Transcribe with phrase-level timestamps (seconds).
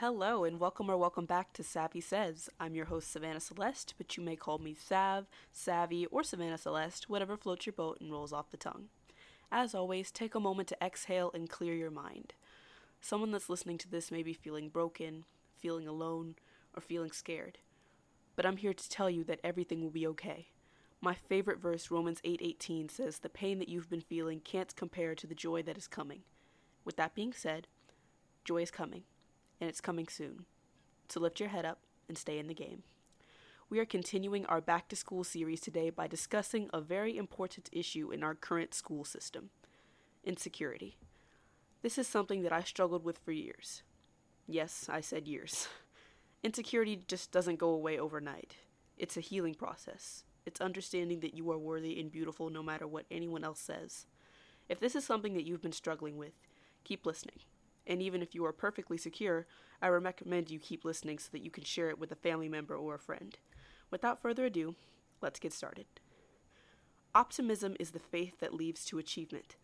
[0.00, 2.48] Hello, and welcome or welcome back to Savvy Says.
[2.60, 7.10] I'm your host, Savannah Celeste, but you may call me Sav, Savvy, or Savannah Celeste,
[7.10, 8.90] whatever floats your boat and rolls off the tongue.
[9.50, 12.34] As always, take a moment to exhale and clear your mind.
[13.00, 15.24] Someone that's listening to this may be feeling broken,
[15.56, 16.36] feeling alone,
[16.76, 17.58] or feeling scared.
[18.36, 20.50] But I'm here to tell you that everything will be okay.
[21.00, 25.26] My favorite verse, Romans 8:18, says, "The pain that you've been feeling can't compare to
[25.26, 26.22] the joy that is coming."
[26.84, 27.66] With that being said,
[28.44, 29.02] joy is coming
[29.60, 30.44] and it's coming soon.
[31.08, 32.82] So lift your head up and stay in the game.
[33.70, 38.10] We are continuing our back to school series today by discussing a very important issue
[38.10, 39.50] in our current school system
[40.24, 40.96] insecurity.
[41.82, 43.82] This is something that I struggled with for years.
[44.46, 45.68] Yes, I said years.
[46.42, 48.56] Insecurity just doesn't go away overnight.
[48.96, 50.24] It's a healing process.
[50.44, 54.06] It's understanding that you are worthy and beautiful no matter what anyone else says.
[54.68, 56.32] If this is something that you've been struggling with,
[56.84, 57.40] keep listening
[57.88, 59.46] and even if you are perfectly secure,
[59.80, 62.76] I recommend you keep listening so that you can share it with a family member
[62.76, 63.36] or a friend.
[63.90, 64.74] Without further ado,
[65.22, 65.86] let's get started.
[67.14, 69.56] Optimism is the faith that leads to achievement.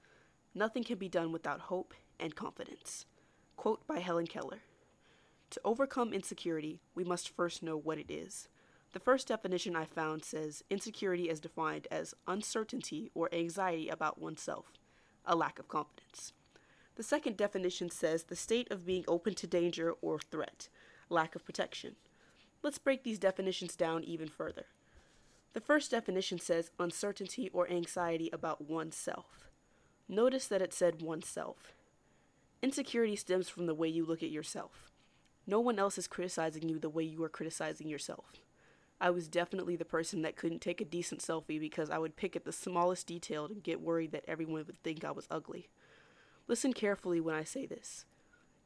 [0.55, 3.05] Nothing can be done without hope and confidence.
[3.57, 4.63] Quote by Helen Keller
[5.51, 8.49] To overcome insecurity, we must first know what it is.
[8.93, 14.73] The first definition I found says insecurity is defined as uncertainty or anxiety about oneself,
[15.27, 16.33] a lack of confidence.
[16.97, 20.69] The second definition says the state of being open to danger or threat,
[21.09, 21.97] lack of protection.
[22.63, 24.67] Let's break these definitions down even further.
[25.55, 29.51] The first definition says uncertainty or anxiety about oneself.
[30.09, 31.75] Notice that it said oneself.
[32.63, 34.91] Insecurity stems from the way you look at yourself.
[35.47, 38.33] No one else is criticizing you the way you are criticizing yourself.
[39.01, 42.37] I was definitely the person that couldn't take a decent selfie because I would pick
[42.37, 45.69] at the smallest detail and get worried that everyone would think I was ugly.
[46.47, 48.05] Listen carefully when I say this.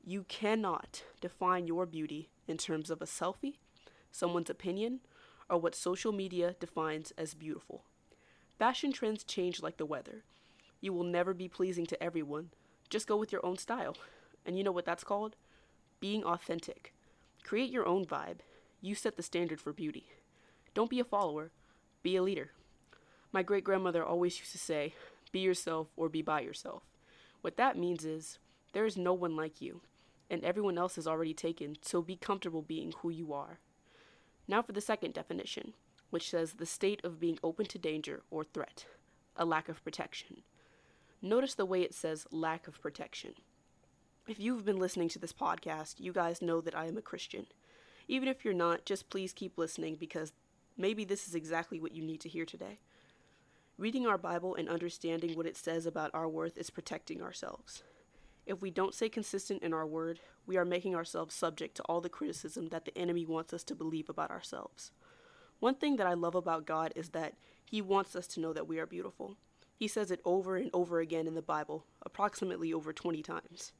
[0.04, 3.58] You cannot define your beauty in terms of a selfie,
[4.10, 5.00] someone's opinion,
[5.48, 7.84] or what social media defines as beautiful.
[8.58, 10.24] Fashion trends change like the weather.
[10.80, 12.50] You will never be pleasing to everyone.
[12.90, 13.96] Just go with your own style.
[14.44, 15.36] And you know what that's called?
[16.00, 16.94] Being authentic.
[17.44, 18.38] Create your own vibe.
[18.80, 20.08] You set the standard for beauty.
[20.74, 21.50] Don't be a follower,
[22.02, 22.50] be a leader.
[23.32, 24.94] My great grandmother always used to say,
[25.32, 26.82] be yourself or be by yourself.
[27.40, 28.38] What that means is
[28.72, 29.82] there is no one like you,
[30.30, 33.60] and everyone else is already taken, so be comfortable being who you are.
[34.46, 35.74] Now for the second definition,
[36.10, 38.86] which says the state of being open to danger or threat,
[39.36, 40.42] a lack of protection.
[41.20, 43.34] Notice the way it says lack of protection.
[44.26, 47.46] If you've been listening to this podcast, you guys know that I am a Christian.
[48.08, 50.32] Even if you're not, just please keep listening because
[50.76, 52.78] maybe this is exactly what you need to hear today.
[53.78, 57.84] Reading our Bible and understanding what it says about our worth is protecting ourselves.
[58.44, 60.18] If we don't stay consistent in our word,
[60.48, 63.76] we are making ourselves subject to all the criticism that the enemy wants us to
[63.76, 64.90] believe about ourselves.
[65.60, 67.34] One thing that I love about God is that
[67.64, 69.36] He wants us to know that we are beautiful.
[69.76, 73.70] He says it over and over again in the Bible, approximately over 20 times.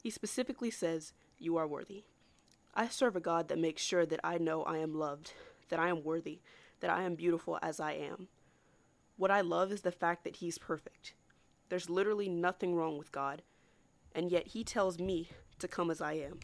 [0.00, 2.04] He specifically says, You are worthy.
[2.72, 5.32] I serve a God that makes sure that I know I am loved,
[5.70, 6.38] that I am worthy,
[6.78, 8.28] that I am beautiful as I am.
[9.16, 11.14] What I love is the fact that He's perfect.
[11.68, 13.42] There's literally nothing wrong with God,
[14.14, 16.40] and yet He tells me to come as I am.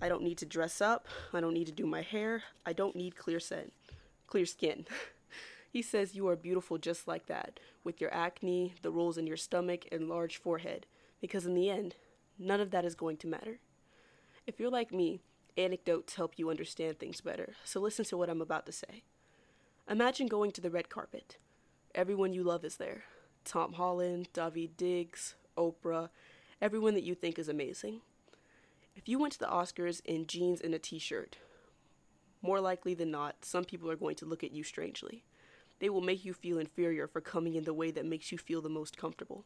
[0.00, 1.06] I don't need to dress up.
[1.32, 2.42] I don't need to do my hair.
[2.66, 3.70] I don't need clear skin.
[4.26, 4.86] Clear skin.
[5.72, 9.36] he says you are beautiful just like that, with your acne, the rolls in your
[9.36, 10.86] stomach, and large forehead,
[11.20, 11.94] because in the end,
[12.36, 13.60] none of that is going to matter.
[14.44, 15.20] If you're like me,
[15.56, 19.04] anecdotes help you understand things better, so listen to what I'm about to say.
[19.88, 21.36] Imagine going to the red carpet.
[21.94, 23.04] Everyone you love is there
[23.44, 26.08] Tom Holland, Daveed Diggs, Oprah,
[26.60, 28.00] everyone that you think is amazing.
[28.96, 31.36] If you went to the Oscars in jeans and a t shirt,
[32.40, 35.22] more likely than not, some people are going to look at you strangely.
[35.80, 38.62] They will make you feel inferior for coming in the way that makes you feel
[38.62, 39.44] the most comfortable.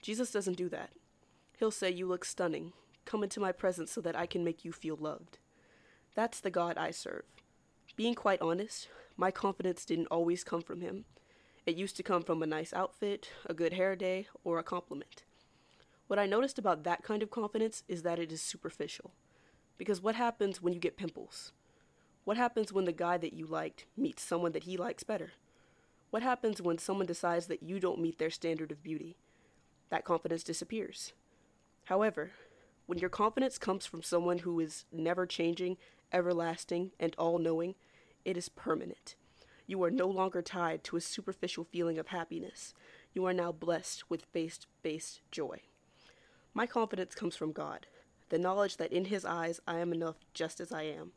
[0.00, 0.90] Jesus doesn't do that.
[1.60, 2.72] He'll say, You look stunning.
[3.04, 5.38] Come into my presence so that I can make you feel loved.
[6.16, 7.24] That's the God I serve.
[7.94, 11.04] Being quite honest, my confidence didn't always come from him.
[11.64, 15.22] It used to come from a nice outfit, a good hair day, or a compliment.
[16.08, 19.12] What I noticed about that kind of confidence is that it is superficial.
[19.78, 21.52] Because what happens when you get pimples?
[22.24, 25.32] What happens when the guy that you liked meets someone that he likes better?
[26.10, 29.16] What happens when someone decides that you don't meet their standard of beauty?
[29.90, 31.12] That confidence disappears.
[31.84, 32.32] However,
[32.86, 35.78] when your confidence comes from someone who is never changing,
[36.12, 37.76] everlasting, and all knowing,
[38.24, 39.14] it is permanent.
[39.66, 42.74] You are no longer tied to a superficial feeling of happiness.
[43.14, 45.60] You are now blessed with faith based joy.
[46.54, 47.86] My confidence comes from God.
[48.32, 51.12] the knowledge that in His eyes I am enough just as I am.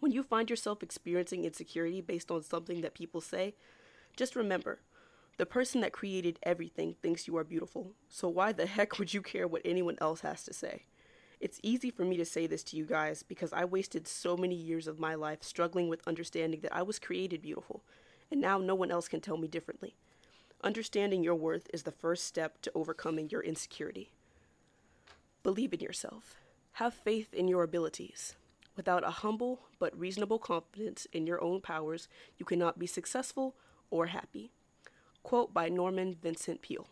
[0.00, 3.54] When you find yourself experiencing insecurity based on something that people say,
[4.16, 4.80] just remember
[5.36, 9.22] the person that created everything thinks you are beautiful, so why the heck would you
[9.22, 10.86] care what anyone else has to say?
[11.40, 14.54] It's easy for me to say this to you guys because I wasted so many
[14.54, 17.82] years of my life struggling with understanding that I was created beautiful,
[18.30, 19.94] and now no one else can tell me differently.
[20.62, 24.10] Understanding your worth is the first step to overcoming your insecurity.
[25.42, 26.36] Believe in yourself.
[26.72, 28.34] Have faith in your abilities.
[28.76, 32.08] Without a humble but reasonable confidence in your own powers,
[32.38, 33.54] you cannot be successful
[33.90, 34.50] or happy.
[35.22, 36.88] Quote by Norman Vincent Peale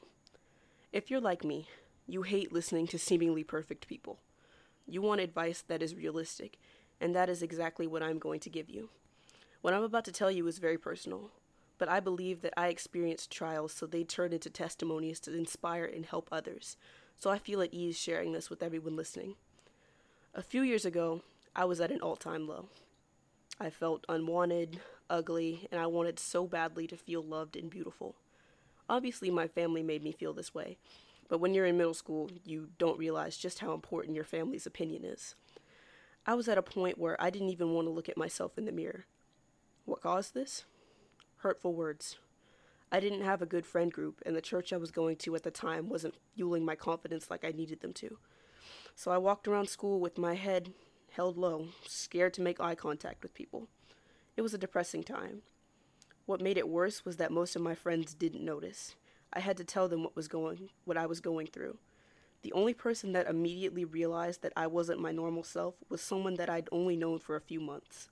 [0.93, 1.67] If you're like me,
[2.07, 4.21] you hate listening to seemingly perfect people.
[4.87, 6.59] You want advice that is realistic,
[7.01, 8.89] and that is exactly what I'm going to give you.
[9.61, 11.31] What I'm about to tell you is very personal,
[11.79, 16.05] but I believe that I experienced trials so they turn into testimonies to inspire and
[16.05, 16.77] help others,
[17.19, 19.37] so I feel at ease sharing this with everyone listening.
[20.35, 21.23] A few years ago,
[21.55, 22.67] I was at an all time low.
[23.61, 28.17] I felt unwanted, ugly, and I wanted so badly to feel loved and beautiful.
[28.89, 30.79] Obviously, my family made me feel this way,
[31.29, 35.05] but when you're in middle school, you don't realize just how important your family's opinion
[35.05, 35.35] is.
[36.27, 38.65] I was at a point where I didn't even want to look at myself in
[38.65, 39.07] the mirror.
[39.85, 40.65] What caused this?
[41.39, 42.19] Hurtful words.
[42.93, 45.43] I didn't have a good friend group, and the church I was going to at
[45.43, 48.19] the time wasn't fueling my confidence like I needed them to.
[48.95, 50.73] So I walked around school with my head
[51.13, 53.69] held low, scared to make eye contact with people.
[54.37, 55.43] It was a depressing time.
[56.27, 58.95] What made it worse was that most of my friends didn't notice.
[59.33, 61.79] I had to tell them what was going what I was going through.
[62.43, 66.51] The only person that immediately realized that I wasn't my normal self was someone that
[66.51, 68.09] I'd only known for a few months.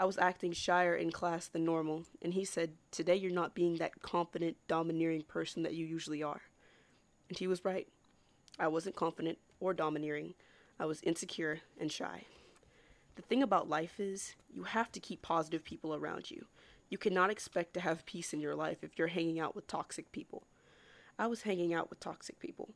[0.00, 3.76] I was acting shyer in class than normal, and he said, Today you're not being
[3.76, 6.42] that confident, domineering person that you usually are.
[7.28, 7.88] And he was right.
[8.58, 10.34] I wasn't confident or domineering.
[10.78, 12.24] I was insecure and shy.
[13.16, 16.46] The thing about life is, you have to keep positive people around you.
[16.90, 20.10] You cannot expect to have peace in your life if you're hanging out with toxic
[20.10, 20.44] people.
[21.18, 22.70] I was hanging out with toxic people.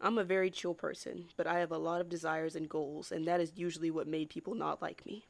[0.00, 3.26] I'm a very chill person, but I have a lot of desires and goals, and
[3.28, 5.26] that is usually what made people not like me.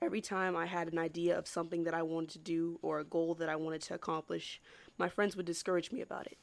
[0.00, 3.04] Every time I had an idea of something that I wanted to do or a
[3.04, 4.60] goal that I wanted to accomplish,
[4.96, 6.38] my friends would discourage me about it.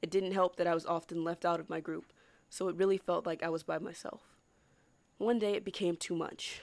[0.00, 2.12] It didn't help that I was often left out of my group,
[2.48, 4.20] so it really felt like I was by myself.
[5.18, 6.62] One day it became too much.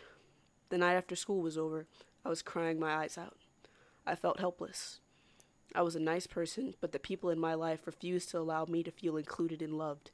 [0.70, 1.86] The night after school was over,
[2.24, 3.36] I was crying my eyes out.
[4.06, 5.00] I felt helpless.
[5.74, 8.84] I was a nice person, but the people in my life refused to allow me
[8.84, 10.12] to feel included and loved.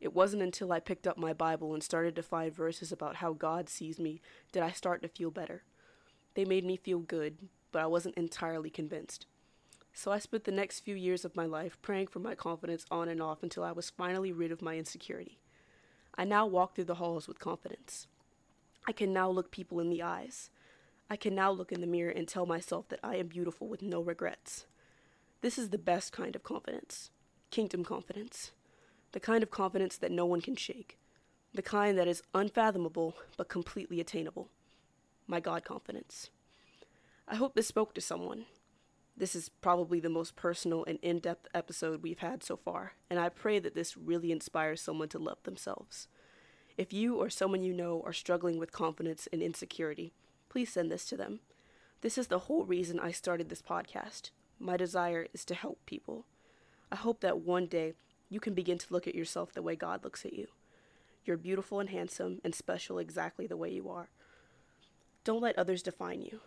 [0.00, 3.32] It wasn't until I picked up my Bible and started to find verses about how
[3.32, 4.20] God sees me
[4.52, 5.62] did I start to feel better.
[6.34, 7.38] They made me feel good,
[7.72, 9.26] but I wasn't entirely convinced.
[9.92, 13.08] So I spent the next few years of my life praying for my confidence on
[13.08, 15.38] and off until I was finally rid of my insecurity.
[16.16, 18.08] I now walk through the halls with confidence.
[18.86, 20.50] I can now look people in the eyes.
[21.10, 23.82] I can now look in the mirror and tell myself that I am beautiful with
[23.82, 24.66] no regrets.
[25.42, 27.10] This is the best kind of confidence
[27.50, 28.50] kingdom confidence.
[29.12, 30.98] The kind of confidence that no one can shake.
[31.52, 34.48] The kind that is unfathomable but completely attainable.
[35.28, 36.30] My God confidence.
[37.28, 38.46] I hope this spoke to someone.
[39.16, 43.20] This is probably the most personal and in depth episode we've had so far, and
[43.20, 46.08] I pray that this really inspires someone to love themselves.
[46.76, 50.12] If you or someone you know are struggling with confidence and insecurity,
[50.54, 51.40] please send this to them.
[52.00, 54.30] This is the whole reason I started this podcast.
[54.60, 56.26] My desire is to help people.
[56.92, 57.94] I hope that one day
[58.28, 60.46] you can begin to look at yourself the way God looks at you.
[61.24, 64.10] You're beautiful and handsome and special exactly the way you are.
[65.24, 66.38] Don't let others define you.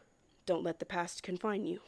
[0.46, 1.82] Don't let the past confine you.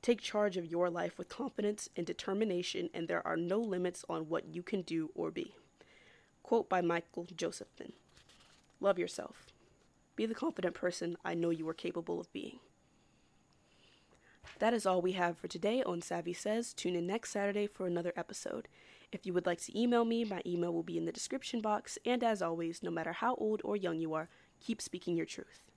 [0.00, 4.28] Take charge of your life with confidence and determination, and there are no limits on
[4.28, 5.56] what you can do or be.
[6.44, 7.94] Quote by Michael Josephson
[8.78, 9.48] Love yourself.
[10.18, 12.58] Be the confident person I know you are capable of being.
[14.58, 16.74] That is all we have for today on Savvy Says.
[16.74, 18.66] Tune in next Saturday for another episode.
[19.12, 21.98] If you would like to email me, my email will be in the description box.
[22.04, 25.67] And as always, no matter how old or young you are, keep speaking your truth.